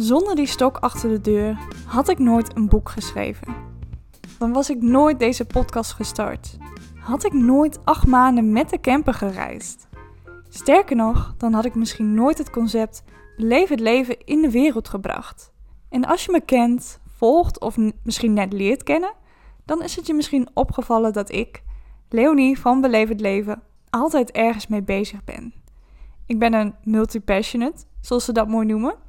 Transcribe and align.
Zonder 0.00 0.34
die 0.34 0.46
stok 0.46 0.76
achter 0.76 1.08
de 1.08 1.20
deur 1.20 1.58
had 1.86 2.08
ik 2.08 2.18
nooit 2.18 2.56
een 2.56 2.68
boek 2.68 2.88
geschreven. 2.88 3.54
Dan 4.38 4.52
was 4.52 4.70
ik 4.70 4.82
nooit 4.82 5.18
deze 5.18 5.44
podcast 5.44 5.92
gestart. 5.92 6.56
Had 6.98 7.24
ik 7.24 7.32
nooit 7.32 7.84
acht 7.84 8.06
maanden 8.06 8.52
met 8.52 8.70
de 8.70 8.80
camper 8.80 9.14
gereisd. 9.14 9.88
Sterker 10.48 10.96
nog, 10.96 11.34
dan 11.36 11.52
had 11.52 11.64
ik 11.64 11.74
misschien 11.74 12.14
nooit 12.14 12.38
het 12.38 12.50
concept 12.50 13.02
beleef 13.36 13.68
het 13.68 13.80
leven 13.80 14.24
in 14.24 14.42
de 14.42 14.50
wereld 14.50 14.88
gebracht. 14.88 15.52
En 15.88 16.04
als 16.04 16.24
je 16.24 16.32
me 16.32 16.40
kent, 16.40 17.00
volgt 17.16 17.60
of 17.60 17.76
misschien 18.02 18.32
net 18.32 18.52
leert 18.52 18.82
kennen, 18.82 19.12
dan 19.64 19.82
is 19.82 19.96
het 19.96 20.06
je 20.06 20.14
misschien 20.14 20.48
opgevallen 20.54 21.12
dat 21.12 21.32
ik, 21.32 21.62
Leonie 22.08 22.58
van 22.58 22.80
Beleef 22.80 23.08
het 23.08 23.20
Leven, 23.20 23.62
altijd 23.90 24.30
ergens 24.30 24.66
mee 24.66 24.82
bezig 24.82 25.24
ben. 25.24 25.54
Ik 26.26 26.38
ben 26.38 26.52
een 26.52 26.74
multipassionate, 26.84 27.84
zoals 28.00 28.24
ze 28.24 28.32
dat 28.32 28.48
mooi 28.48 28.66
noemen. 28.66 29.08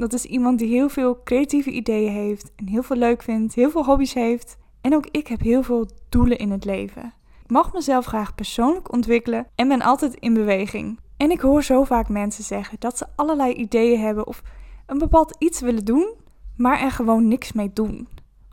Dat 0.00 0.12
is 0.12 0.24
iemand 0.24 0.58
die 0.58 0.68
heel 0.68 0.88
veel 0.88 1.20
creatieve 1.24 1.70
ideeën 1.70 2.12
heeft 2.12 2.52
en 2.56 2.66
heel 2.66 2.82
veel 2.82 2.96
leuk 2.96 3.22
vindt, 3.22 3.54
heel 3.54 3.70
veel 3.70 3.84
hobby's 3.84 4.14
heeft. 4.14 4.56
En 4.80 4.94
ook 4.94 5.06
ik 5.10 5.26
heb 5.26 5.40
heel 5.40 5.62
veel 5.62 5.88
doelen 6.08 6.38
in 6.38 6.50
het 6.50 6.64
leven. 6.64 7.12
Ik 7.44 7.50
mag 7.50 7.72
mezelf 7.72 8.04
graag 8.04 8.34
persoonlijk 8.34 8.92
ontwikkelen 8.92 9.46
en 9.54 9.68
ben 9.68 9.82
altijd 9.82 10.14
in 10.14 10.34
beweging. 10.34 10.98
En 11.16 11.30
ik 11.30 11.40
hoor 11.40 11.62
zo 11.62 11.84
vaak 11.84 12.08
mensen 12.08 12.44
zeggen 12.44 12.76
dat 12.78 12.98
ze 12.98 13.06
allerlei 13.16 13.52
ideeën 13.52 14.00
hebben 14.00 14.26
of 14.26 14.42
een 14.86 14.98
bepaald 14.98 15.36
iets 15.38 15.60
willen 15.60 15.84
doen, 15.84 16.14
maar 16.56 16.80
er 16.80 16.90
gewoon 16.90 17.28
niks 17.28 17.52
mee 17.52 17.70
doen. 17.72 18.08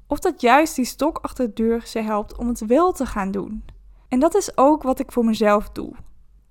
Of 0.08 0.20
dat 0.20 0.42
juist 0.42 0.76
die 0.76 0.86
stok 0.86 1.18
achter 1.18 1.48
de 1.48 1.54
deur 1.54 1.82
ze 1.86 2.00
helpt 2.00 2.38
om 2.38 2.48
het 2.48 2.66
wel 2.66 2.92
te 2.92 3.06
gaan 3.06 3.32
doen. 3.32 3.64
En 4.08 4.20
dat 4.20 4.36
is 4.36 4.58
ook 4.58 4.84
wat 4.84 5.00
ik 5.00 5.12
voor 5.12 5.26
mezelf 5.26 5.70
doe. 5.70 5.94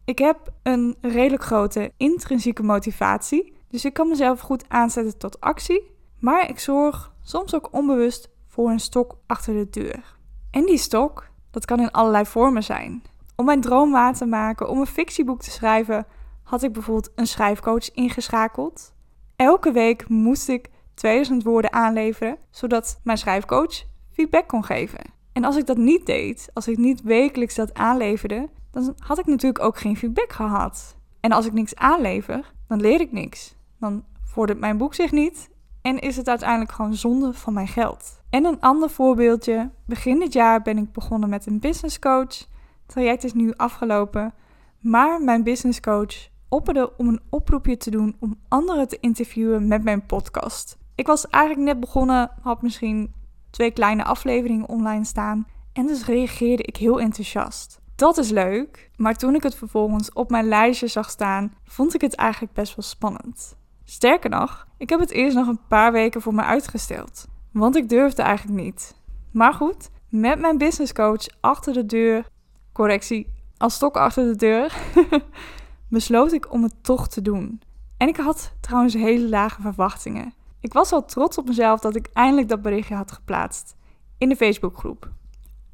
Ik 0.04 0.18
heb 0.18 0.52
een 0.62 0.96
redelijk 1.00 1.44
grote 1.44 1.92
intrinsieke 1.96 2.62
motivatie, 2.62 3.55
dus 3.76 3.84
ik 3.84 3.92
kan 3.92 4.08
mezelf 4.08 4.40
goed 4.40 4.64
aanzetten 4.68 5.18
tot 5.18 5.40
actie, 5.40 5.90
maar 6.18 6.48
ik 6.48 6.58
zorg 6.58 7.12
soms 7.22 7.54
ook 7.54 7.68
onbewust 7.72 8.30
voor 8.46 8.70
een 8.70 8.80
stok 8.80 9.16
achter 9.26 9.54
de 9.54 9.70
deur. 9.70 10.16
En 10.50 10.64
die 10.66 10.78
stok, 10.78 11.30
dat 11.50 11.64
kan 11.64 11.80
in 11.80 11.90
allerlei 11.90 12.26
vormen 12.26 12.62
zijn. 12.62 13.02
Om 13.34 13.44
mijn 13.44 13.60
droom 13.60 13.90
waar 13.90 14.14
te 14.14 14.26
maken, 14.26 14.68
om 14.68 14.80
een 14.80 14.86
fictieboek 14.86 15.40
te 15.40 15.50
schrijven, 15.50 16.06
had 16.42 16.62
ik 16.62 16.72
bijvoorbeeld 16.72 17.12
een 17.14 17.26
schrijfcoach 17.26 17.90
ingeschakeld. 17.90 18.92
Elke 19.36 19.72
week 19.72 20.08
moest 20.08 20.48
ik 20.48 20.70
2000 20.94 21.42
woorden 21.42 21.72
aanleveren, 21.72 22.36
zodat 22.50 23.00
mijn 23.04 23.18
schrijfcoach 23.18 23.84
feedback 24.12 24.48
kon 24.48 24.64
geven. 24.64 25.00
En 25.32 25.44
als 25.44 25.56
ik 25.56 25.66
dat 25.66 25.76
niet 25.76 26.06
deed, 26.06 26.50
als 26.52 26.68
ik 26.68 26.76
niet 26.76 27.02
wekelijks 27.02 27.54
dat 27.54 27.74
aanleverde, 27.74 28.48
dan 28.70 28.94
had 28.98 29.18
ik 29.18 29.26
natuurlijk 29.26 29.64
ook 29.64 29.78
geen 29.78 29.96
feedback 29.96 30.32
gehad. 30.32 30.96
En 31.20 31.32
als 31.32 31.46
ik 31.46 31.52
niks 31.52 31.74
aanlever, 31.74 32.54
dan 32.68 32.80
leer 32.80 33.00
ik 33.00 33.12
niks. 33.12 33.55
Dan 33.78 34.04
vordert 34.24 34.58
mijn 34.58 34.76
boek 34.76 34.94
zich 34.94 35.10
niet 35.10 35.50
en 35.82 35.98
is 35.98 36.16
het 36.16 36.28
uiteindelijk 36.28 36.72
gewoon 36.72 36.94
zonde 36.94 37.32
van 37.32 37.52
mijn 37.52 37.68
geld. 37.68 38.20
En 38.30 38.44
een 38.44 38.60
ander 38.60 38.90
voorbeeldje. 38.90 39.70
Begin 39.86 40.18
dit 40.18 40.32
jaar 40.32 40.62
ben 40.62 40.78
ik 40.78 40.92
begonnen 40.92 41.28
met 41.28 41.46
een 41.46 41.60
business 41.60 41.98
coach. 41.98 42.38
Het 42.38 42.48
traject 42.86 43.24
is 43.24 43.32
nu 43.32 43.52
afgelopen. 43.56 44.34
Maar 44.80 45.22
mijn 45.22 45.42
business 45.42 45.80
coach 45.80 46.28
opperde 46.48 46.96
om 46.96 47.08
een 47.08 47.22
oproepje 47.30 47.76
te 47.76 47.90
doen 47.90 48.16
om 48.20 48.38
anderen 48.48 48.88
te 48.88 48.98
interviewen 49.00 49.68
met 49.68 49.84
mijn 49.84 50.06
podcast. 50.06 50.78
Ik 50.94 51.06
was 51.06 51.28
eigenlijk 51.28 51.64
net 51.64 51.80
begonnen, 51.80 52.30
had 52.40 52.62
misschien 52.62 53.14
twee 53.50 53.70
kleine 53.70 54.04
afleveringen 54.04 54.68
online 54.68 55.04
staan. 55.04 55.46
En 55.72 55.86
dus 55.86 56.04
reageerde 56.04 56.62
ik 56.62 56.76
heel 56.76 57.00
enthousiast. 57.00 57.80
Dat 57.94 58.18
is 58.18 58.30
leuk, 58.30 58.90
maar 58.96 59.16
toen 59.16 59.34
ik 59.34 59.42
het 59.42 59.54
vervolgens 59.54 60.12
op 60.12 60.30
mijn 60.30 60.48
lijstje 60.48 60.86
zag 60.86 61.10
staan, 61.10 61.54
vond 61.64 61.94
ik 61.94 62.00
het 62.00 62.14
eigenlijk 62.14 62.52
best 62.52 62.76
wel 62.76 62.84
spannend. 62.84 63.56
Sterker 63.88 64.30
nog, 64.30 64.66
ik 64.76 64.88
heb 64.88 65.00
het 65.00 65.10
eerst 65.10 65.36
nog 65.36 65.46
een 65.46 65.66
paar 65.68 65.92
weken 65.92 66.20
voor 66.22 66.34
me 66.34 66.42
uitgesteld, 66.42 67.26
want 67.52 67.76
ik 67.76 67.88
durfde 67.88 68.22
eigenlijk 68.22 68.62
niet. 68.62 68.96
Maar 69.30 69.52
goed, 69.52 69.90
met 70.08 70.38
mijn 70.38 70.58
businesscoach 70.58 71.26
achter 71.40 71.72
de 71.72 71.86
deur, 71.86 72.28
correctie, 72.72 73.32
als 73.56 73.74
stok 73.74 73.96
achter 73.96 74.24
de 74.24 74.36
deur, 74.36 74.76
besloot 75.88 76.32
ik 76.32 76.52
om 76.52 76.62
het 76.62 76.74
toch 76.82 77.08
te 77.08 77.22
doen. 77.22 77.60
En 77.96 78.08
ik 78.08 78.16
had 78.16 78.52
trouwens 78.60 78.94
hele 78.94 79.28
lage 79.28 79.60
verwachtingen. 79.60 80.34
Ik 80.60 80.72
was 80.72 80.92
al 80.92 81.04
trots 81.04 81.38
op 81.38 81.46
mezelf 81.46 81.80
dat 81.80 81.96
ik 81.96 82.10
eindelijk 82.12 82.48
dat 82.48 82.62
berichtje 82.62 82.94
had 82.94 83.12
geplaatst 83.12 83.74
in 84.18 84.28
de 84.28 84.36
Facebookgroep. 84.36 85.10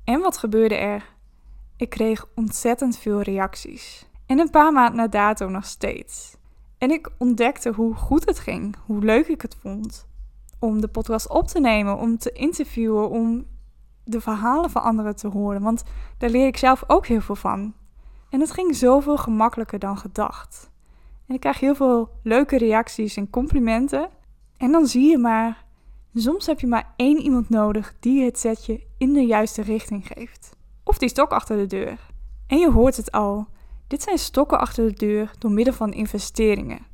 En 0.04 0.20
wat 0.20 0.36
gebeurde 0.36 0.74
er? 0.74 1.04
Ik 1.76 1.90
kreeg 1.90 2.26
ontzettend 2.34 2.98
veel 2.98 3.20
reacties. 3.20 4.06
En 4.26 4.38
een 4.38 4.50
paar 4.50 4.72
maanden 4.72 4.96
na 4.96 5.06
dato 5.06 5.48
nog 5.48 5.64
steeds. 5.64 6.40
En 6.82 6.90
ik 6.90 7.10
ontdekte 7.18 7.72
hoe 7.72 7.94
goed 7.94 8.24
het 8.24 8.38
ging, 8.38 8.76
hoe 8.86 9.04
leuk 9.04 9.26
ik 9.26 9.42
het 9.42 9.56
vond 9.60 10.06
om 10.58 10.80
de 10.80 10.88
podcast 10.88 11.28
op 11.28 11.46
te 11.46 11.60
nemen, 11.60 11.98
om 11.98 12.18
te 12.18 12.32
interviewen, 12.32 13.10
om 13.10 13.46
de 14.04 14.20
verhalen 14.20 14.70
van 14.70 14.82
anderen 14.82 15.16
te 15.16 15.28
horen. 15.28 15.62
Want 15.62 15.82
daar 16.18 16.30
leer 16.30 16.46
ik 16.46 16.56
zelf 16.56 16.84
ook 16.86 17.06
heel 17.06 17.20
veel 17.20 17.34
van. 17.34 17.74
En 18.30 18.40
het 18.40 18.50
ging 18.50 18.76
zoveel 18.76 19.16
gemakkelijker 19.16 19.78
dan 19.78 19.98
gedacht. 19.98 20.70
En 21.26 21.34
ik 21.34 21.40
krijg 21.40 21.60
heel 21.60 21.74
veel 21.74 22.10
leuke 22.22 22.58
reacties 22.58 23.16
en 23.16 23.30
complimenten. 23.30 24.08
En 24.56 24.72
dan 24.72 24.86
zie 24.86 25.10
je 25.10 25.18
maar, 25.18 25.64
soms 26.14 26.46
heb 26.46 26.60
je 26.60 26.66
maar 26.66 26.92
één 26.96 27.18
iemand 27.18 27.48
nodig 27.48 27.94
die 28.00 28.24
het 28.24 28.38
setje 28.38 28.86
in 28.98 29.12
de 29.12 29.26
juiste 29.26 29.62
richting 29.62 30.06
geeft. 30.06 30.56
Of 30.84 30.98
die 30.98 31.08
stok 31.08 31.30
achter 31.30 31.56
de 31.56 31.66
deur. 31.66 32.10
En 32.46 32.58
je 32.58 32.70
hoort 32.70 32.96
het 32.96 33.10
al. 33.10 33.46
Dit 33.92 34.02
zijn 34.02 34.18
stokken 34.18 34.60
achter 34.60 34.86
de 34.86 34.92
deur 34.92 35.30
door 35.38 35.50
middel 35.50 35.74
van 35.74 35.92
investeringen. 35.92 36.86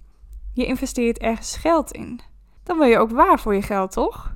Je 0.53 0.66
investeert 0.66 1.19
ergens 1.19 1.56
geld 1.56 1.92
in. 1.92 2.20
Dan 2.62 2.78
wil 2.78 2.86
je 2.86 2.98
ook 2.98 3.10
waar 3.10 3.41
voor 3.41 3.54
je 3.54 3.62
geld, 3.62 3.92
toch? 3.92 4.34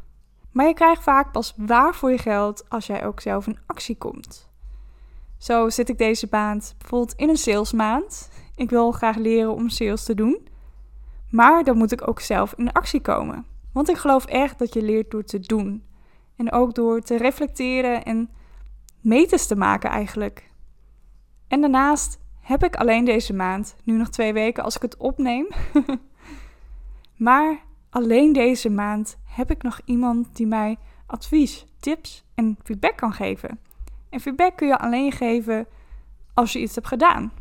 Maar 0.50 0.66
je 0.66 0.74
krijgt 0.74 1.02
vaak 1.02 1.32
pas 1.32 1.54
waar 1.56 1.94
voor 1.94 2.10
je 2.10 2.18
geld 2.18 2.64
als 2.68 2.86
jij 2.86 3.06
ook 3.06 3.20
zelf 3.20 3.46
in 3.46 3.58
actie 3.66 3.96
komt. 3.96 4.50
Zo 5.38 5.70
zit 5.70 5.88
ik 5.88 5.98
deze 5.98 6.26
maand 6.30 6.74
bijvoorbeeld 6.78 7.18
in 7.18 7.28
een 7.28 7.36
salesmaand. 7.36 8.30
Ik 8.54 8.70
wil 8.70 8.92
graag 8.92 9.16
leren 9.16 9.54
om 9.54 9.68
sales 9.68 10.04
te 10.04 10.14
doen. 10.14 10.48
Maar 11.30 11.64
dan 11.64 11.76
moet 11.76 11.92
ik 11.92 12.08
ook 12.08 12.20
zelf 12.20 12.54
in 12.56 12.72
actie 12.72 13.00
komen. 13.00 13.46
Want 13.72 13.88
ik 13.88 13.96
geloof 13.96 14.24
echt 14.24 14.58
dat 14.58 14.74
je 14.74 14.82
leert 14.82 15.10
door 15.10 15.24
te 15.24 15.40
doen. 15.40 15.84
En 16.36 16.52
ook 16.52 16.74
door 16.74 17.00
te 17.00 17.16
reflecteren 17.16 18.04
en 18.04 18.30
meters 19.00 19.46
te 19.46 19.56
maken 19.56 19.90
eigenlijk. 19.90 20.50
En 21.48 21.60
daarnaast 21.60 22.20
heb 22.42 22.64
ik 22.64 22.76
alleen 22.76 23.04
deze 23.04 23.32
maand, 23.32 23.76
nu 23.84 23.97
nog 23.97 24.08
twee 24.08 24.32
weken 24.32 24.64
als 24.64 24.76
ik 24.76 24.82
het 24.82 24.97
opneem. 24.97 25.47
maar 27.16 27.58
alleen 27.91 28.32
deze 28.32 28.70
maand 28.70 29.19
heb 29.25 29.50
ik 29.50 29.62
nog 29.62 29.80
iemand 29.84 30.36
die 30.36 30.47
mij 30.47 30.76
advies, 31.06 31.66
tips 31.81 32.25
en 32.34 32.58
feedback 32.62 32.97
kan 32.97 33.12
geven. 33.12 33.58
En 34.08 34.20
feedback 34.20 34.56
kun 34.56 34.69
je 34.69 34.78
alleen 34.78 35.12
geven 35.12 35.66
als 36.34 36.52
je 36.52 36.60
iets 36.60 36.75
hebt 36.75 36.86
gedaan. 36.86 37.32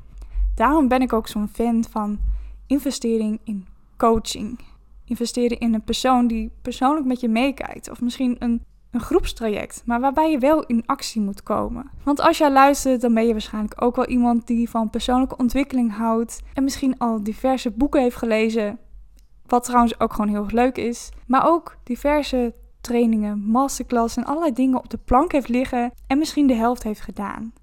Daarom 0.55 0.87
ben 0.87 1.01
ik 1.01 1.13
ook 1.13 1.27
zo'n 1.27 1.47
fan 1.47 1.83
van 1.89 2.19
investering 2.67 3.39
in 3.43 3.67
coaching. 3.97 4.59
Investeren 5.05 5.59
in 5.59 5.73
een 5.73 5.83
persoon 5.83 6.27
die 6.27 6.51
persoonlijk 6.61 7.05
met 7.05 7.19
je 7.19 7.29
meekijkt. 7.29 7.89
Of 7.89 8.01
misschien 8.01 8.35
een 8.39 8.65
een 8.91 8.99
groepstraject, 8.99 9.83
maar 9.85 9.99
waarbij 9.99 10.31
je 10.31 10.37
wel 10.37 10.65
in 10.65 10.85
actie 10.85 11.21
moet 11.21 11.43
komen. 11.43 11.91
Want 12.03 12.19
als 12.19 12.37
jij 12.37 12.51
luistert, 12.51 13.01
dan 13.01 13.13
ben 13.13 13.25
je 13.25 13.31
waarschijnlijk 13.31 13.81
ook 13.83 13.95
wel 13.95 14.05
iemand 14.07 14.47
die 14.47 14.69
van 14.69 14.89
persoonlijke 14.89 15.37
ontwikkeling 15.37 15.95
houdt 15.95 16.41
en 16.53 16.63
misschien 16.63 16.97
al 16.97 17.23
diverse 17.23 17.71
boeken 17.71 18.01
heeft 18.01 18.15
gelezen, 18.15 18.79
wat 19.45 19.63
trouwens 19.63 19.99
ook 19.99 20.13
gewoon 20.13 20.29
heel 20.29 20.45
leuk 20.47 20.77
is, 20.77 21.09
maar 21.27 21.47
ook 21.47 21.77
diverse 21.83 22.53
trainingen, 22.81 23.39
masterclass 23.39 24.17
en 24.17 24.25
allerlei 24.25 24.53
dingen 24.53 24.77
op 24.77 24.89
de 24.89 24.99
plank 25.05 25.31
heeft 25.31 25.49
liggen 25.49 25.91
en 26.07 26.17
misschien 26.17 26.47
de 26.47 26.53
helft 26.53 26.83
heeft 26.83 27.01
gedaan. 27.01 27.53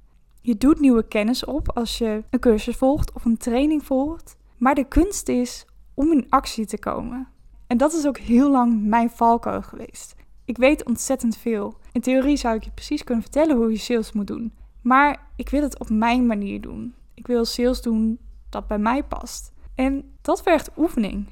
Je 0.40 0.56
doet 0.56 0.80
nieuwe 0.80 1.08
kennis 1.08 1.44
op 1.44 1.76
als 1.76 1.98
je 1.98 2.24
een 2.30 2.40
cursus 2.40 2.76
volgt 2.76 3.12
of 3.12 3.24
een 3.24 3.36
training 3.36 3.84
volgt, 3.84 4.36
maar 4.56 4.74
de 4.74 4.84
kunst 4.84 5.28
is 5.28 5.66
om 5.94 6.12
in 6.12 6.26
actie 6.28 6.66
te 6.66 6.78
komen. 6.78 7.28
En 7.66 7.76
dat 7.76 7.92
is 7.92 8.06
ook 8.06 8.18
heel 8.18 8.50
lang 8.50 8.82
mijn 8.86 9.10
valkuil 9.10 9.62
geweest. 9.62 10.14
Ik 10.48 10.56
weet 10.56 10.84
ontzettend 10.84 11.36
veel. 11.36 11.74
In 11.92 12.00
theorie 12.00 12.36
zou 12.36 12.56
ik 12.56 12.64
je 12.64 12.70
precies 12.70 13.04
kunnen 13.04 13.22
vertellen 13.22 13.56
hoe 13.56 13.70
je 13.70 13.78
sales 13.78 14.12
moet 14.12 14.26
doen. 14.26 14.52
Maar 14.82 15.30
ik 15.36 15.48
wil 15.48 15.62
het 15.62 15.78
op 15.78 15.88
mijn 15.90 16.26
manier 16.26 16.60
doen. 16.60 16.94
Ik 17.14 17.26
wil 17.26 17.44
sales 17.44 17.82
doen 17.82 18.18
dat 18.48 18.66
bij 18.66 18.78
mij 18.78 19.02
past. 19.02 19.52
En 19.74 20.14
dat 20.22 20.42
vergt 20.42 20.70
oefening. 20.76 21.28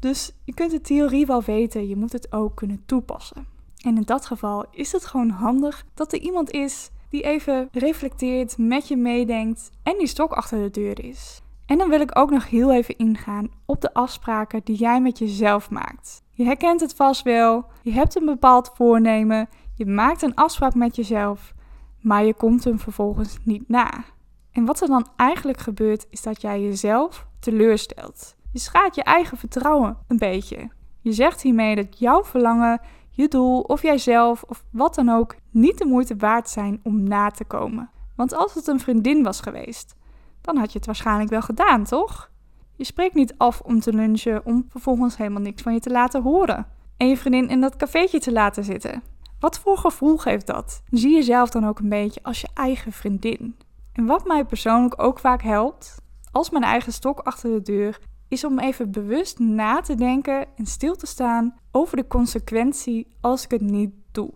Dus 0.00 0.32
je 0.44 0.54
kunt 0.54 0.70
de 0.70 0.80
theorie 0.80 1.26
wel 1.26 1.42
weten, 1.42 1.88
je 1.88 1.96
moet 1.96 2.12
het 2.12 2.32
ook 2.32 2.56
kunnen 2.56 2.82
toepassen. 2.86 3.46
En 3.84 3.96
in 3.96 4.02
dat 4.02 4.26
geval 4.26 4.66
is 4.70 4.92
het 4.92 5.04
gewoon 5.04 5.30
handig 5.30 5.84
dat 5.94 6.12
er 6.12 6.20
iemand 6.20 6.50
is 6.50 6.90
die 7.08 7.22
even 7.22 7.68
reflecteert, 7.72 8.58
met 8.58 8.88
je 8.88 8.96
meedenkt 8.96 9.70
en 9.82 9.98
die 9.98 10.06
stok 10.06 10.32
achter 10.32 10.58
de 10.58 10.70
deur 10.70 11.04
is. 11.04 11.42
En 11.70 11.78
dan 11.78 11.88
wil 11.88 12.00
ik 12.00 12.18
ook 12.18 12.30
nog 12.30 12.48
heel 12.48 12.72
even 12.72 12.98
ingaan 12.98 13.48
op 13.66 13.80
de 13.80 13.94
afspraken 13.94 14.60
die 14.64 14.76
jij 14.76 15.00
met 15.00 15.18
jezelf 15.18 15.70
maakt. 15.70 16.22
Je 16.30 16.44
herkent 16.44 16.80
het 16.80 16.94
vast 16.94 17.22
wel, 17.22 17.64
je 17.82 17.92
hebt 17.92 18.16
een 18.16 18.24
bepaald 18.24 18.70
voornemen, 18.74 19.48
je 19.74 19.86
maakt 19.86 20.22
een 20.22 20.34
afspraak 20.34 20.74
met 20.74 20.96
jezelf, 20.96 21.54
maar 22.00 22.24
je 22.24 22.34
komt 22.34 22.64
hem 22.64 22.78
vervolgens 22.78 23.38
niet 23.44 23.68
na. 23.68 24.04
En 24.52 24.64
wat 24.64 24.80
er 24.80 24.88
dan 24.88 25.06
eigenlijk 25.16 25.58
gebeurt, 25.58 26.06
is 26.10 26.22
dat 26.22 26.40
jij 26.40 26.62
jezelf 26.62 27.26
teleurstelt. 27.40 28.36
Je 28.52 28.58
schaadt 28.58 28.94
je 28.94 29.02
eigen 29.02 29.38
vertrouwen 29.38 29.96
een 30.08 30.18
beetje. 30.18 30.70
Je 31.00 31.12
zegt 31.12 31.42
hiermee 31.42 31.76
dat 31.76 31.98
jouw 31.98 32.24
verlangen, 32.24 32.80
je 33.10 33.28
doel 33.28 33.60
of 33.60 33.82
jijzelf 33.82 34.42
of 34.42 34.64
wat 34.70 34.94
dan 34.94 35.08
ook 35.08 35.36
niet 35.50 35.78
de 35.78 35.86
moeite 35.86 36.16
waard 36.16 36.48
zijn 36.48 36.80
om 36.82 37.02
na 37.02 37.30
te 37.30 37.44
komen. 37.44 37.90
Want 38.16 38.34
als 38.34 38.54
het 38.54 38.66
een 38.66 38.80
vriendin 38.80 39.22
was 39.22 39.40
geweest, 39.40 39.98
dan 40.40 40.56
had 40.56 40.72
je 40.72 40.78
het 40.78 40.86
waarschijnlijk 40.86 41.30
wel 41.30 41.42
gedaan, 41.42 41.84
toch? 41.84 42.30
Je 42.76 42.84
spreekt 42.84 43.14
niet 43.14 43.34
af 43.36 43.60
om 43.60 43.80
te 43.80 43.92
lunchen 43.92 44.44
om 44.44 44.66
vervolgens 44.68 45.16
helemaal 45.16 45.42
niks 45.42 45.62
van 45.62 45.72
je 45.72 45.80
te 45.80 45.90
laten 45.90 46.22
horen. 46.22 46.66
En 46.96 47.08
je 47.08 47.16
vriendin 47.16 47.48
in 47.48 47.60
dat 47.60 47.76
cafeetje 47.76 48.20
te 48.20 48.32
laten 48.32 48.64
zitten. 48.64 49.02
Wat 49.40 49.58
voor 49.58 49.78
gevoel 49.78 50.16
geeft 50.16 50.46
dat? 50.46 50.82
Zie 50.90 51.14
jezelf 51.14 51.50
dan 51.50 51.66
ook 51.66 51.78
een 51.78 51.88
beetje 51.88 52.22
als 52.22 52.40
je 52.40 52.48
eigen 52.54 52.92
vriendin. 52.92 53.56
En 53.92 54.06
wat 54.06 54.26
mij 54.26 54.44
persoonlijk 54.44 55.02
ook 55.02 55.18
vaak 55.18 55.42
helpt, 55.42 55.96
als 56.32 56.50
mijn 56.50 56.64
eigen 56.64 56.92
stok 56.92 57.18
achter 57.18 57.50
de 57.50 57.62
deur, 57.62 57.98
is 58.28 58.44
om 58.44 58.58
even 58.58 58.90
bewust 58.90 59.38
na 59.38 59.80
te 59.80 59.94
denken 59.94 60.46
en 60.56 60.66
stil 60.66 60.96
te 60.96 61.06
staan 61.06 61.54
over 61.70 61.96
de 61.96 62.06
consequentie 62.06 63.06
als 63.20 63.44
ik 63.44 63.50
het 63.50 63.60
niet 63.60 63.90
doe. 64.12 64.32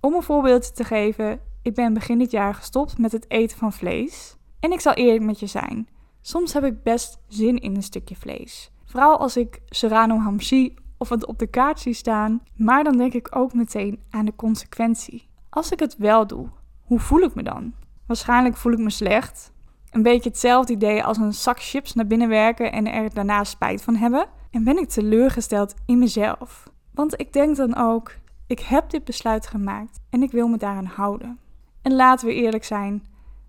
Om 0.00 0.14
een 0.14 0.22
voorbeeld 0.22 0.76
te 0.76 0.84
geven, 0.84 1.40
ik 1.62 1.74
ben 1.74 1.94
begin 1.94 2.18
dit 2.18 2.30
jaar 2.30 2.54
gestopt 2.54 2.98
met 2.98 3.12
het 3.12 3.30
eten 3.30 3.58
van 3.58 3.72
vlees. 3.72 4.36
En 4.60 4.72
ik 4.72 4.80
zal 4.80 4.92
eerlijk 4.92 5.24
met 5.24 5.40
je 5.40 5.46
zijn, 5.46 5.88
soms 6.20 6.52
heb 6.52 6.64
ik 6.64 6.82
best 6.82 7.18
zin 7.28 7.58
in 7.58 7.74
een 7.74 7.82
stukje 7.82 8.16
vlees. 8.16 8.70
Vooral 8.84 9.18
als 9.18 9.36
ik 9.36 9.60
serrano 9.68 10.18
ham 10.18 10.40
zie 10.40 10.74
of 10.96 11.08
het 11.08 11.26
op 11.26 11.38
de 11.38 11.46
kaart 11.46 11.80
zie 11.80 11.92
staan, 11.92 12.42
maar 12.56 12.84
dan 12.84 12.96
denk 12.96 13.12
ik 13.12 13.36
ook 13.36 13.54
meteen 13.54 14.02
aan 14.10 14.24
de 14.24 14.36
consequentie. 14.36 15.28
Als 15.50 15.70
ik 15.70 15.80
het 15.80 15.96
wel 15.96 16.26
doe, 16.26 16.48
hoe 16.84 16.98
voel 16.98 17.20
ik 17.20 17.34
me 17.34 17.42
dan? 17.42 17.72
Waarschijnlijk 18.06 18.56
voel 18.56 18.72
ik 18.72 18.78
me 18.78 18.90
slecht. 18.90 19.52
Een 19.90 20.02
beetje 20.02 20.28
hetzelfde 20.28 20.72
idee 20.72 21.04
als 21.04 21.16
een 21.16 21.34
zak 21.34 21.60
chips 21.60 21.94
naar 21.94 22.06
binnen 22.06 22.28
werken 22.28 22.72
en 22.72 22.92
er 22.92 23.14
daarna 23.14 23.44
spijt 23.44 23.82
van 23.82 23.94
hebben. 23.94 24.26
En 24.50 24.64
ben 24.64 24.78
ik 24.78 24.88
teleurgesteld 24.88 25.74
in 25.86 25.98
mezelf. 25.98 26.70
Want 26.94 27.20
ik 27.20 27.32
denk 27.32 27.56
dan 27.56 27.76
ook, 27.76 28.14
ik 28.46 28.60
heb 28.60 28.90
dit 28.90 29.04
besluit 29.04 29.46
gemaakt 29.46 30.00
en 30.10 30.22
ik 30.22 30.30
wil 30.30 30.48
me 30.48 30.56
daaraan 30.56 30.84
houden. 30.84 31.38
En 31.82 31.94
laten 31.94 32.26
we 32.26 32.34
eerlijk 32.34 32.64
zijn, 32.64 33.06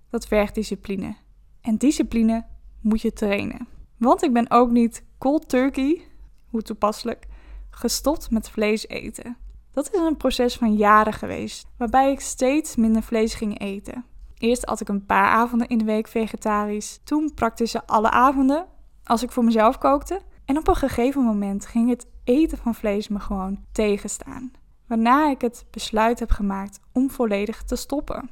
dat 0.10 0.28
vergt 0.28 0.56
discipline. 0.56 1.16
En 1.62 1.78
discipline 1.78 2.46
moet 2.82 3.02
je 3.02 3.14
trainen. 3.14 3.68
Want 3.98 4.24
ik 4.24 4.34
ben 4.34 4.52
ook 4.52 4.72
niet 4.72 5.04
cold 5.18 5.50
turkey, 5.50 6.02
hoe 6.50 6.62
toepasselijk, 6.62 7.26
gestopt 7.70 8.32
met 8.32 8.50
vlees 8.50 8.88
eten. 8.88 9.38
Dat 9.72 9.90
is 9.94 10.00
een 10.00 10.18
proces 10.18 10.56
van 10.56 10.76
jaren 10.76 11.14
geweest, 11.14 11.68
waarbij 11.78 12.12
ik 12.12 12.20
steeds 12.20 12.76
minder 12.76 13.04
vlees 13.04 13.34
ging 13.34 13.60
eten. 13.60 14.06
Eerst 14.38 14.66
at 14.66 14.82
ik 14.82 14.90
een 14.90 15.06
paar 15.06 15.28
avonden 15.28 15.68
in 15.68 15.78
de 15.78 15.84
week 15.84 16.08
vegetarisch, 16.08 17.00
toen 17.04 17.32
praktisch 17.36 17.86
alle 17.86 18.10
avonden 18.10 18.68
als 19.04 19.24
ik 19.24 19.32
voor 19.32 19.44
mezelf 19.44 19.78
kookte. 19.78 20.22
En 20.46 20.58
op 20.58 20.68
een 20.68 20.76
gegeven 20.76 21.24
moment 21.24 21.66
ging 21.66 21.90
het 21.90 22.08
eten 22.24 22.58
van 22.58 22.76
vlees 22.76 23.08
me 23.08 23.20
gewoon 23.20 23.66
tegenstaan. 23.72 24.52
Waarna 24.88 25.30
ik 25.30 25.42
het 25.42 25.66
besluit 25.72 26.20
heb 26.20 26.32
gemaakt 26.32 26.80
om 26.92 27.10
volledig 27.10 27.64
te 27.64 27.76
stoppen. 27.76 28.30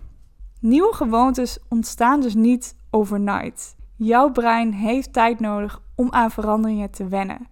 Nieuwe 0.60 0.94
gewoontes 0.94 1.60
ontstaan 1.70 2.22
dus 2.22 2.34
niet 2.34 2.76
overnight. 2.90 3.76
Jouw 3.96 4.32
brein 4.32 4.74
heeft 4.74 5.14
tijd 5.14 5.40
nodig 5.40 5.82
om 5.96 6.12
aan 6.12 6.32
veranderingen 6.32 6.92
te 6.92 7.08
wennen. 7.08 7.48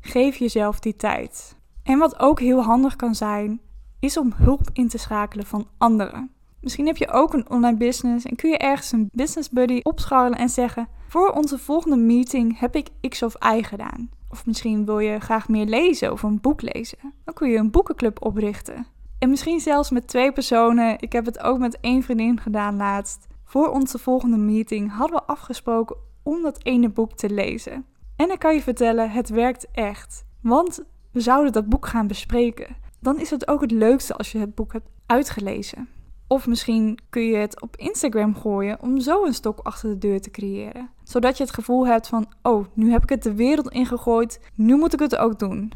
Geef 0.00 0.36
jezelf 0.36 0.80
die 0.80 0.96
tijd. 0.96 1.56
En 1.82 1.98
wat 1.98 2.18
ook 2.18 2.40
heel 2.40 2.62
handig 2.62 2.96
kan 2.96 3.14
zijn, 3.14 3.60
is 4.00 4.16
om 4.16 4.32
hulp 4.36 4.68
in 4.72 4.88
te 4.88 4.98
schakelen 4.98 5.46
van 5.46 5.68
anderen. 5.78 6.30
Misschien 6.60 6.86
heb 6.86 6.96
je 6.96 7.10
ook 7.10 7.32
een 7.32 7.50
online 7.50 7.76
business 7.76 8.24
en 8.24 8.36
kun 8.36 8.50
je 8.50 8.58
ergens 8.58 8.92
een 8.92 9.08
business 9.12 9.50
buddy 9.50 9.80
opscharrelen 9.82 10.38
en 10.38 10.48
zeggen: 10.48 10.88
Voor 11.08 11.30
onze 11.30 11.58
volgende 11.58 11.96
meeting 11.96 12.58
heb 12.58 12.76
ik 12.76 12.88
X 13.08 13.22
of 13.22 13.34
Y 13.54 13.62
gedaan. 13.62 14.10
Of 14.28 14.46
misschien 14.46 14.84
wil 14.84 14.98
je 14.98 15.20
graag 15.20 15.48
meer 15.48 15.66
lezen 15.66 16.12
of 16.12 16.22
een 16.22 16.40
boek 16.40 16.62
lezen. 16.62 16.98
Dan 17.24 17.34
kun 17.34 17.50
je 17.50 17.56
een 17.56 17.70
boekenclub 17.70 18.24
oprichten. 18.24 18.86
En 19.20 19.30
misschien 19.30 19.60
zelfs 19.60 19.90
met 19.90 20.08
twee 20.08 20.32
personen. 20.32 21.00
Ik 21.00 21.12
heb 21.12 21.24
het 21.24 21.40
ook 21.40 21.58
met 21.58 21.80
één 21.80 22.02
vriendin 22.02 22.40
gedaan 22.40 22.76
laatst. 22.76 23.26
Voor 23.44 23.68
onze 23.68 23.98
volgende 23.98 24.36
meeting 24.36 24.92
hadden 24.92 25.16
we 25.16 25.24
afgesproken 25.24 25.96
om 26.22 26.42
dat 26.42 26.64
ene 26.64 26.88
boek 26.88 27.12
te 27.12 27.30
lezen. 27.30 27.84
En 28.16 28.30
ik 28.30 28.38
kan 28.38 28.54
je 28.54 28.62
vertellen, 28.62 29.10
het 29.10 29.28
werkt 29.28 29.66
echt. 29.72 30.24
Want 30.42 30.84
we 31.12 31.20
zouden 31.20 31.52
dat 31.52 31.68
boek 31.68 31.86
gaan 31.86 32.06
bespreken. 32.06 32.76
Dan 33.00 33.18
is 33.18 33.30
het 33.30 33.48
ook 33.48 33.60
het 33.60 33.70
leukste 33.70 34.14
als 34.14 34.32
je 34.32 34.38
het 34.38 34.54
boek 34.54 34.72
hebt 34.72 34.88
uitgelezen. 35.06 35.88
Of 36.26 36.46
misschien 36.46 36.98
kun 37.10 37.22
je 37.22 37.36
het 37.36 37.60
op 37.60 37.76
Instagram 37.76 38.34
gooien 38.34 38.80
om 38.80 39.00
zo 39.00 39.24
een 39.24 39.34
stok 39.34 39.58
achter 39.58 39.88
de 39.88 39.98
deur 39.98 40.20
te 40.20 40.30
creëren. 40.30 40.90
Zodat 41.02 41.36
je 41.36 41.42
het 41.42 41.54
gevoel 41.54 41.86
hebt 41.86 42.08
van, 42.08 42.32
oh, 42.42 42.66
nu 42.74 42.90
heb 42.90 43.02
ik 43.02 43.08
het 43.08 43.22
de 43.22 43.34
wereld 43.34 43.70
ingegooid, 43.70 44.40
nu 44.54 44.76
moet 44.76 44.92
ik 44.92 44.98
het 44.98 45.16
ook 45.16 45.38
doen. 45.38 45.72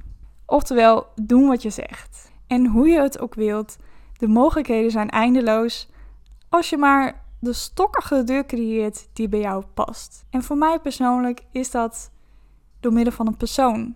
Oftewel, 0.47 1.07
doen 1.15 1.47
wat 1.47 1.63
je 1.63 1.71
zegt. 1.71 2.33
En 2.47 2.67
hoe 2.67 2.89
je 2.89 3.01
het 3.01 3.21
ook 3.21 3.35
wilt, 3.35 3.77
de 4.17 4.29
mogelijkheden 4.29 4.91
zijn 4.91 5.11
eindeloos 5.11 5.89
als 6.49 6.71
je 6.71 6.77
maar 6.77 7.23
de 7.39 7.53
stok 7.53 7.97
achter 7.97 8.19
de 8.19 8.25
deur 8.25 8.47
creëert 8.47 9.09
die 9.13 9.29
bij 9.29 9.41
jou 9.41 9.65
past. 9.75 10.25
En 10.31 10.43
voor 10.43 10.57
mij 10.57 10.79
persoonlijk 10.79 11.43
is 11.53 11.71
dat 11.71 12.11
door 12.81 12.93
middel 12.93 13.13
van 13.13 13.27
een 13.27 13.37
persoon. 13.37 13.95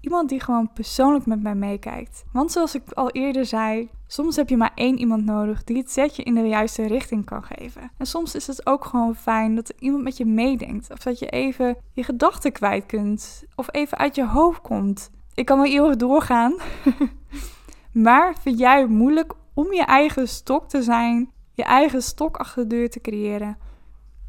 Iemand 0.00 0.28
die 0.28 0.40
gewoon 0.40 0.72
persoonlijk 0.72 1.26
met 1.26 1.42
mij 1.42 1.54
meekijkt. 1.54 2.24
Want 2.32 2.52
zoals 2.52 2.74
ik 2.74 2.82
al 2.92 3.10
eerder 3.10 3.46
zei, 3.46 3.88
soms 4.06 4.36
heb 4.36 4.48
je 4.48 4.56
maar 4.56 4.72
één 4.74 4.98
iemand 4.98 5.24
nodig 5.24 5.64
die 5.64 5.76
het 5.76 5.90
zetje 5.90 6.22
in 6.22 6.34
de 6.34 6.48
juiste 6.48 6.86
richting 6.86 7.24
kan 7.24 7.42
geven. 7.42 7.90
En 7.96 8.06
soms 8.06 8.34
is 8.34 8.46
het 8.46 8.66
ook 8.66 8.84
gewoon 8.84 9.14
fijn 9.14 9.54
dat 9.54 9.68
er 9.68 9.74
iemand 9.78 10.02
met 10.02 10.16
je 10.16 10.24
meedenkt. 10.24 10.90
Of 10.90 10.98
dat 10.98 11.18
je 11.18 11.28
even 11.28 11.76
je 11.92 12.02
gedachten 12.02 12.52
kwijt 12.52 12.86
kunt. 12.86 13.44
Of 13.54 13.68
even 13.70 13.98
uit 13.98 14.14
je 14.14 14.26
hoofd 14.26 14.60
komt. 14.60 15.10
Ik 15.34 15.46
kan 15.46 15.58
wel 15.58 15.72
eeuwig 15.72 15.96
doorgaan. 15.96 16.56
maar 17.92 18.34
vind 18.40 18.58
jij 18.58 18.80
het 18.80 18.90
moeilijk 18.90 19.32
om 19.54 19.72
je 19.72 19.84
eigen 19.84 20.28
stok 20.28 20.68
te 20.68 20.82
zijn? 20.82 21.30
Je 21.52 21.64
eigen 21.64 22.02
stok 22.02 22.36
achter 22.36 22.68
de 22.68 22.76
deur 22.76 22.90
te 22.90 23.00
creëren? 23.00 23.58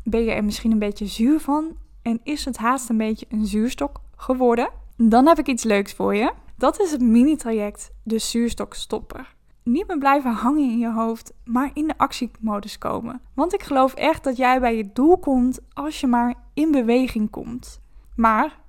Ben 0.03 0.23
je 0.23 0.31
er 0.31 0.44
misschien 0.44 0.71
een 0.71 0.79
beetje 0.79 1.06
zuur 1.06 1.39
van? 1.39 1.75
En 2.01 2.19
is 2.23 2.45
het 2.45 2.57
haast 2.57 2.89
een 2.89 2.97
beetje 2.97 3.25
een 3.29 3.45
zuurstok 3.45 4.01
geworden? 4.15 4.69
Dan 4.97 5.27
heb 5.27 5.39
ik 5.39 5.47
iets 5.47 5.63
leuks 5.63 5.94
voor 5.94 6.15
je. 6.15 6.31
Dat 6.57 6.79
is 6.79 6.91
het 6.91 7.01
mini-traject 7.01 7.91
De 8.03 8.19
Zuurstokstopper. 8.19 9.35
Niet 9.63 9.88
meer 9.88 9.97
blijven 9.97 10.31
hangen 10.31 10.71
in 10.71 10.79
je 10.79 10.91
hoofd, 10.91 11.33
maar 11.44 11.71
in 11.73 11.88
de 11.88 11.97
actiemodus 11.97 12.77
komen. 12.77 13.21
Want 13.33 13.53
ik 13.53 13.63
geloof 13.63 13.94
echt 13.94 14.23
dat 14.23 14.38
jij 14.38 14.59
bij 14.59 14.77
je 14.77 14.89
doel 14.94 15.17
komt 15.17 15.59
als 15.73 16.00
je 16.00 16.07
maar 16.07 16.35
in 16.53 16.71
beweging 16.71 17.29
komt. 17.29 17.81
Maar, 18.15 18.59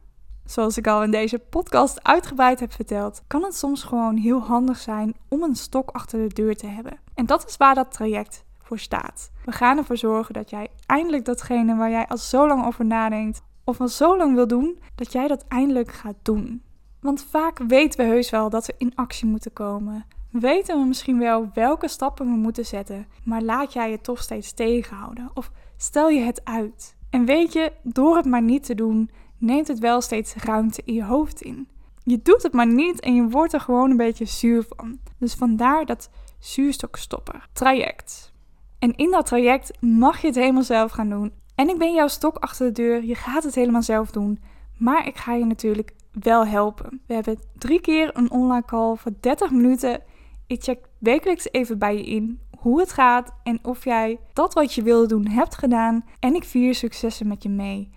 zoals 0.51 0.77
ik 0.77 0.87
al 0.87 1.03
in 1.03 1.11
deze 1.11 1.39
podcast 1.39 2.05
uitgebreid 2.05 2.61
heb 2.61 2.73
verteld, 2.73 3.23
kan 3.27 3.43
het 3.43 3.57
soms 3.57 3.83
gewoon 3.83 4.17
heel 4.17 4.41
handig 4.41 4.79
zijn 4.79 5.15
om 5.29 5.43
een 5.43 5.57
stok 5.57 5.91
achter 5.91 6.29
de 6.29 6.35
deur 6.35 6.57
te 6.57 6.67
hebben. 6.67 6.99
En 7.15 7.27
dat 7.27 7.49
is 7.49 7.57
waar 7.57 7.75
dat 7.75 7.93
traject 7.93 8.45
voor 8.59 8.79
staat. 8.79 9.31
We 9.45 9.53
gaan 9.53 9.79
ervoor 9.79 9.97
zorgen 9.97 10.35
dat 10.35 10.51
jij 10.51 10.69
eindelijk 10.87 11.25
datgene 11.25 11.77
waar 11.77 11.91
jij 11.91 12.07
al 12.07 12.17
zo 12.17 12.47
lang 12.47 12.67
over 12.67 12.85
nadenkt, 12.85 13.43
of 13.65 13.81
al 13.81 13.89
zo 13.89 14.17
lang 14.17 14.35
wil 14.35 14.47
doen, 14.47 14.79
dat 14.95 15.13
jij 15.13 15.29
dat 15.29 15.45
eindelijk 15.49 15.93
gaat 15.93 16.17
doen. 16.23 16.63
Want 17.01 17.27
vaak 17.31 17.59
weten 17.59 18.01
we 18.01 18.07
heus 18.07 18.31
wel 18.31 18.51
dat 18.51 18.67
we 18.67 18.75
in 18.79 18.93
actie 18.95 19.29
moeten 19.29 19.53
komen. 19.53 20.05
Weten 20.31 20.79
we 20.79 20.87
misschien 20.87 21.19
wel 21.19 21.51
welke 21.55 21.89
stappen 21.89 22.27
we 22.27 22.37
moeten 22.37 22.67
zetten, 22.67 23.07
maar 23.25 23.43
laat 23.43 23.73
jij 23.73 23.91
je 23.91 24.01
toch 24.01 24.23
steeds 24.23 24.53
tegenhouden? 24.53 25.31
Of 25.35 25.51
stel 25.77 26.09
je 26.09 26.21
het 26.21 26.45
uit? 26.45 26.97
En 27.11 27.25
weet 27.25 27.53
je, 27.53 27.73
door 27.83 28.17
het 28.17 28.27
maar 28.27 28.43
niet 28.43 28.65
te 28.65 28.75
doen, 28.75 29.11
neemt 29.41 29.69
het 29.69 29.79
wel 29.79 30.01
steeds 30.01 30.35
ruimte 30.35 30.83
in 30.85 30.95
je 30.95 31.05
hoofd 31.05 31.41
in. 31.41 31.69
Je 32.05 32.21
doet 32.23 32.43
het 32.43 32.53
maar 32.53 32.67
niet 32.67 33.01
en 33.01 33.15
je 33.15 33.29
wordt 33.29 33.53
er 33.53 33.61
gewoon 33.61 33.91
een 33.91 33.97
beetje 33.97 34.25
zuur 34.25 34.67
van. 34.69 34.99
Dus 35.19 35.35
vandaar 35.35 35.87
dat 35.87 36.11
zuurstokstopper 36.39 37.49
traject. 37.53 38.33
En 38.79 38.97
in 38.97 39.11
dat 39.11 39.27
traject 39.27 39.81
mag 39.81 40.21
je 40.21 40.27
het 40.27 40.37
helemaal 40.37 40.63
zelf 40.63 40.91
gaan 40.91 41.09
doen. 41.09 41.33
En 41.55 41.69
ik 41.69 41.79
ben 41.79 41.95
jouw 41.95 42.09
stok 42.09 42.37
achter 42.37 42.67
de 42.67 42.73
deur. 42.73 43.05
Je 43.05 43.15
gaat 43.15 43.43
het 43.43 43.55
helemaal 43.55 43.83
zelf 43.83 44.11
doen. 44.11 44.39
Maar 44.79 45.07
ik 45.07 45.17
ga 45.17 45.35
je 45.35 45.45
natuurlijk 45.45 45.95
wel 46.13 46.47
helpen. 46.47 47.03
We 47.07 47.15
hebben 47.15 47.39
drie 47.59 47.81
keer 47.81 48.11
een 48.17 48.31
online 48.31 48.65
call 48.65 48.97
voor 48.97 49.13
30 49.21 49.51
minuten. 49.51 50.03
Ik 50.47 50.63
check 50.63 50.89
wekelijks 50.99 51.53
even 51.53 51.79
bij 51.79 51.97
je 51.97 52.05
in 52.05 52.41
hoe 52.57 52.81
het 52.81 52.93
gaat 52.93 53.33
en 53.43 53.59
of 53.63 53.85
jij 53.85 54.19
dat 54.33 54.55
wat 54.55 54.75
je 54.75 54.83
wilde 54.83 55.07
doen 55.07 55.27
hebt 55.27 55.57
gedaan. 55.57 56.05
En 56.19 56.35
ik 56.35 56.45
vier 56.45 56.75
successen 56.75 57.29
met 57.29 57.43
je 57.43 57.49
mee. 57.49 57.91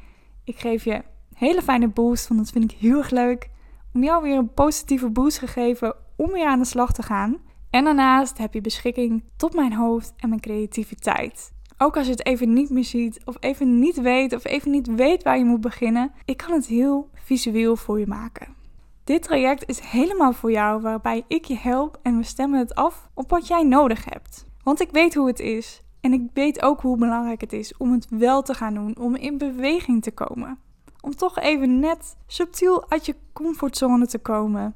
Ik 0.43 0.59
geef 0.59 0.83
je 0.83 1.03
hele 1.43 1.61
fijne 1.61 1.87
boost, 1.87 2.27
want 2.27 2.39
dat 2.39 2.49
vind 2.49 2.71
ik 2.71 2.77
heel 2.79 2.97
erg 2.97 3.09
leuk. 3.09 3.49
Om 3.93 4.03
jou 4.03 4.23
weer 4.23 4.37
een 4.37 4.53
positieve 4.53 5.09
boost 5.09 5.39
geven 5.39 5.95
om 6.15 6.31
weer 6.31 6.47
aan 6.47 6.59
de 6.59 6.65
slag 6.65 6.93
te 6.93 7.03
gaan. 7.03 7.37
En 7.69 7.83
daarnaast 7.83 8.37
heb 8.37 8.53
je 8.53 8.61
beschikking 8.61 9.23
tot 9.37 9.53
mijn 9.53 9.73
hoofd 9.73 10.13
en 10.17 10.29
mijn 10.29 10.41
creativiteit. 10.41 11.53
Ook 11.77 11.97
als 11.97 12.05
je 12.05 12.11
het 12.11 12.25
even 12.25 12.53
niet 12.53 12.69
meer 12.69 12.83
ziet, 12.83 13.21
of 13.25 13.37
even 13.39 13.79
niet 13.79 14.01
weet, 14.01 14.33
of 14.33 14.45
even 14.45 14.71
niet 14.71 14.87
weet 14.87 15.23
waar 15.23 15.37
je 15.37 15.45
moet 15.45 15.61
beginnen, 15.61 16.11
ik 16.25 16.37
kan 16.37 16.51
het 16.51 16.65
heel 16.65 17.09
visueel 17.13 17.75
voor 17.75 17.99
je 17.99 18.07
maken. 18.07 18.55
Dit 19.03 19.23
traject 19.23 19.69
is 19.69 19.79
helemaal 19.79 20.33
voor 20.33 20.51
jou, 20.51 20.81
waarbij 20.81 21.23
ik 21.27 21.45
je 21.45 21.57
help 21.57 21.99
en 22.01 22.17
we 22.17 22.23
stemmen 22.23 22.59
het 22.59 22.75
af 22.75 23.09
op 23.13 23.29
wat 23.29 23.47
jij 23.47 23.63
nodig 23.63 24.05
hebt. 24.05 24.45
Want 24.63 24.81
ik 24.81 24.91
weet 24.91 25.13
hoe 25.13 25.27
het 25.27 25.39
is. 25.39 25.81
En 26.01 26.13
ik 26.13 26.21
weet 26.33 26.61
ook 26.61 26.81
hoe 26.81 26.97
belangrijk 26.97 27.41
het 27.41 27.53
is 27.53 27.77
om 27.77 27.91
het 27.91 28.07
wel 28.09 28.41
te 28.41 28.53
gaan 28.53 28.73
doen, 28.73 28.97
om 28.97 29.15
in 29.15 29.37
beweging 29.37 30.01
te 30.01 30.11
komen. 30.11 30.59
Om 31.05 31.15
toch 31.15 31.39
even 31.39 31.79
net 31.79 32.15
subtiel 32.27 32.89
uit 32.89 33.05
je 33.05 33.15
comfortzone 33.33 34.07
te 34.07 34.17
komen. 34.17 34.75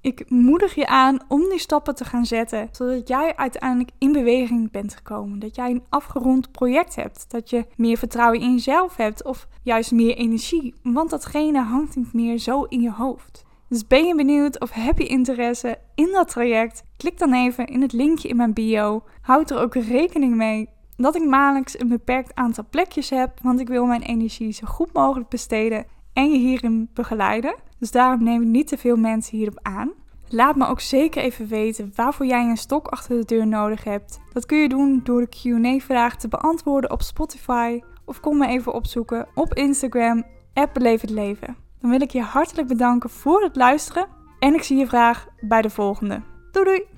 Ik 0.00 0.30
moedig 0.30 0.74
je 0.74 0.86
aan 0.86 1.18
om 1.28 1.48
die 1.48 1.58
stappen 1.58 1.94
te 1.94 2.04
gaan 2.04 2.26
zetten, 2.26 2.68
zodat 2.70 3.08
jij 3.08 3.36
uiteindelijk 3.36 3.90
in 3.98 4.12
beweging 4.12 4.70
bent 4.70 4.94
gekomen. 4.94 5.38
Dat 5.38 5.54
jij 5.54 5.70
een 5.70 5.84
afgerond 5.88 6.52
project 6.52 6.94
hebt, 6.94 7.30
dat 7.30 7.50
je 7.50 7.66
meer 7.76 7.98
vertrouwen 7.98 8.40
in 8.40 8.52
jezelf 8.52 8.96
hebt 8.96 9.24
of 9.24 9.48
juist 9.62 9.92
meer 9.92 10.16
energie, 10.16 10.74
want 10.82 11.10
datgene 11.10 11.62
hangt 11.62 11.96
niet 11.96 12.12
meer 12.12 12.38
zo 12.38 12.62
in 12.62 12.80
je 12.80 12.92
hoofd. 12.92 13.44
Dus 13.68 13.86
ben 13.86 14.06
je 14.06 14.14
benieuwd 14.14 14.60
of 14.60 14.70
heb 14.70 14.98
je 14.98 15.06
interesse 15.06 15.78
in 15.94 16.08
dat 16.12 16.28
traject? 16.28 16.84
Klik 16.96 17.18
dan 17.18 17.32
even 17.32 17.66
in 17.66 17.82
het 17.82 17.92
linkje 17.92 18.28
in 18.28 18.36
mijn 18.36 18.52
bio. 18.52 19.02
Houd 19.20 19.50
er 19.50 19.58
ook 19.58 19.74
rekening 19.74 20.34
mee 20.34 20.68
dat 21.02 21.16
ik 21.16 21.24
maandelijks 21.24 21.80
een 21.80 21.88
beperkt 21.88 22.34
aantal 22.34 22.64
plekjes 22.70 23.10
heb, 23.10 23.38
want 23.42 23.60
ik 23.60 23.68
wil 23.68 23.86
mijn 23.86 24.02
energie 24.02 24.52
zo 24.52 24.66
goed 24.66 24.92
mogelijk 24.92 25.28
besteden 25.28 25.84
en 26.12 26.30
je 26.30 26.38
hierin 26.38 26.90
begeleiden. 26.94 27.54
Dus 27.78 27.90
daarom 27.90 28.24
neem 28.24 28.42
ik 28.42 28.48
niet 28.48 28.68
te 28.68 28.78
veel 28.78 28.96
mensen 28.96 29.36
hierop 29.36 29.58
aan. 29.62 29.92
Laat 30.28 30.56
me 30.56 30.66
ook 30.66 30.80
zeker 30.80 31.22
even 31.22 31.46
weten 31.46 31.92
waarvoor 31.94 32.26
jij 32.26 32.44
een 32.44 32.56
stok 32.56 32.88
achter 32.88 33.18
de 33.18 33.24
deur 33.24 33.46
nodig 33.46 33.84
hebt. 33.84 34.20
Dat 34.32 34.46
kun 34.46 34.58
je 34.58 34.68
doen 34.68 35.00
door 35.04 35.20
de 35.20 35.28
QA-vraag 35.28 36.16
te 36.16 36.28
beantwoorden 36.28 36.90
op 36.90 37.02
Spotify 37.02 37.80
of 38.04 38.20
kom 38.20 38.38
me 38.38 38.46
even 38.46 38.74
opzoeken 38.74 39.28
op 39.34 39.54
Instagram, 39.54 40.24
het 40.52 41.10
Leven. 41.10 41.56
Dan 41.80 41.90
wil 41.90 42.00
ik 42.00 42.10
je 42.10 42.22
hartelijk 42.22 42.68
bedanken 42.68 43.10
voor 43.10 43.42
het 43.42 43.56
luisteren 43.56 44.06
en 44.38 44.54
ik 44.54 44.62
zie 44.62 44.78
je 44.78 44.86
graag 44.86 45.26
bij 45.40 45.62
de 45.62 45.70
volgende. 45.70 46.22
Doei 46.52 46.64
doei! 46.64 46.91